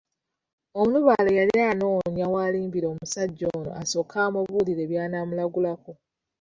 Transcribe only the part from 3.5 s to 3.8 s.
ono